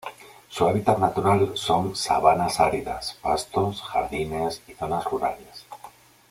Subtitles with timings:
[0.49, 5.67] Su hábitat natural son sabanas áridas, pastos, jardines y zonas rurales.